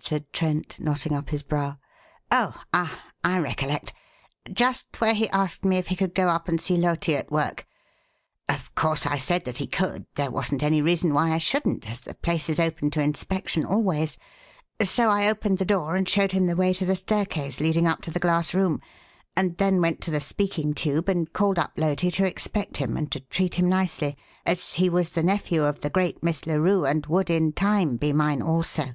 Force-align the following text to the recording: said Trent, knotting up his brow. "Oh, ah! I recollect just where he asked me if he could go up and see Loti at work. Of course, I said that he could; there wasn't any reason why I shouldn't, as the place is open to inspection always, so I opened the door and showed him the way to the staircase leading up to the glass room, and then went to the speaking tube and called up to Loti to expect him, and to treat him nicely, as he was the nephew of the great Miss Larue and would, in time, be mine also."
said 0.00 0.24
Trent, 0.32 0.80
knotting 0.80 1.12
up 1.12 1.28
his 1.28 1.42
brow. 1.42 1.76
"Oh, 2.30 2.58
ah! 2.72 3.02
I 3.22 3.38
recollect 3.38 3.92
just 4.50 4.86
where 4.98 5.12
he 5.12 5.28
asked 5.28 5.62
me 5.62 5.76
if 5.76 5.88
he 5.88 5.94
could 5.94 6.14
go 6.14 6.28
up 6.28 6.48
and 6.48 6.58
see 6.58 6.78
Loti 6.78 7.14
at 7.14 7.30
work. 7.30 7.66
Of 8.48 8.74
course, 8.74 9.04
I 9.04 9.18
said 9.18 9.44
that 9.44 9.58
he 9.58 9.66
could; 9.66 10.06
there 10.14 10.30
wasn't 10.30 10.62
any 10.62 10.80
reason 10.80 11.12
why 11.12 11.32
I 11.32 11.36
shouldn't, 11.36 11.86
as 11.90 12.00
the 12.00 12.14
place 12.14 12.48
is 12.48 12.58
open 12.58 12.90
to 12.92 13.02
inspection 13.02 13.66
always, 13.66 14.16
so 14.82 15.10
I 15.10 15.28
opened 15.28 15.58
the 15.58 15.66
door 15.66 15.96
and 15.96 16.08
showed 16.08 16.32
him 16.32 16.46
the 16.46 16.56
way 16.56 16.72
to 16.72 16.86
the 16.86 16.96
staircase 16.96 17.60
leading 17.60 17.86
up 17.86 18.00
to 18.04 18.10
the 18.10 18.18
glass 18.18 18.54
room, 18.54 18.80
and 19.36 19.54
then 19.58 19.82
went 19.82 20.00
to 20.04 20.10
the 20.10 20.18
speaking 20.22 20.72
tube 20.72 21.10
and 21.10 21.30
called 21.30 21.58
up 21.58 21.74
to 21.74 21.82
Loti 21.82 22.10
to 22.12 22.24
expect 22.26 22.78
him, 22.78 22.96
and 22.96 23.12
to 23.12 23.20
treat 23.20 23.56
him 23.56 23.68
nicely, 23.68 24.16
as 24.46 24.72
he 24.72 24.88
was 24.88 25.10
the 25.10 25.22
nephew 25.22 25.62
of 25.62 25.82
the 25.82 25.90
great 25.90 26.22
Miss 26.22 26.46
Larue 26.46 26.86
and 26.86 27.04
would, 27.04 27.28
in 27.28 27.52
time, 27.52 27.98
be 27.98 28.14
mine 28.14 28.40
also." 28.40 28.94